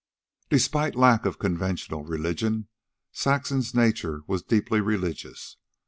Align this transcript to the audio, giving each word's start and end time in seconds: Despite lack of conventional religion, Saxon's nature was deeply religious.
Despite 0.49 0.95
lack 0.95 1.27
of 1.27 1.37
conventional 1.37 2.03
religion, 2.03 2.69
Saxon's 3.11 3.75
nature 3.75 4.23
was 4.25 4.41
deeply 4.41 4.81
religious. 4.81 5.57